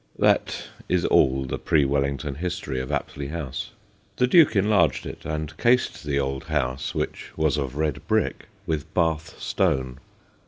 That 0.17 0.63
is 0.89 1.05
all 1.05 1.45
the 1.45 1.59
pre 1.59 1.85
Wellington 1.85 2.33
history 2.33 2.79
of 2.79 2.91
Apsley 2.91 3.27
House. 3.27 3.69
The 4.15 4.25
Duke 4.25 4.55
en 4.55 4.65
larged 4.65 5.05
it, 5.05 5.25
and 5.25 5.55
cased 5.57 6.03
the 6.03 6.17
old 6.19 6.45
house, 6.45 6.95
which 6.95 7.29
was 7.37 7.55
of 7.55 7.75
red 7.77 8.07
brick, 8.07 8.47
with 8.65 8.91
Bath 8.95 9.39
stone. 9.39 9.99